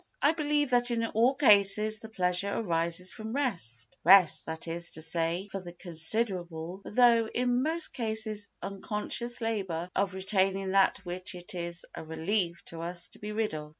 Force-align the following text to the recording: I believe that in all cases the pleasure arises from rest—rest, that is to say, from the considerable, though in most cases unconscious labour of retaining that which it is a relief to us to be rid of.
I 0.19 0.31
believe 0.31 0.71
that 0.71 0.89
in 0.89 1.05
all 1.05 1.35
cases 1.35 1.99
the 1.99 2.09
pleasure 2.09 2.51
arises 2.51 3.13
from 3.13 3.33
rest—rest, 3.33 4.47
that 4.47 4.67
is 4.67 4.89
to 4.97 5.01
say, 5.03 5.47
from 5.51 5.63
the 5.63 5.73
considerable, 5.73 6.81
though 6.83 7.27
in 7.27 7.61
most 7.61 7.93
cases 7.93 8.47
unconscious 8.63 9.41
labour 9.41 9.91
of 9.95 10.15
retaining 10.15 10.71
that 10.71 10.97
which 11.05 11.35
it 11.35 11.53
is 11.53 11.85
a 11.93 12.03
relief 12.03 12.65
to 12.65 12.81
us 12.81 13.09
to 13.09 13.19
be 13.19 13.31
rid 13.31 13.53
of. 13.53 13.69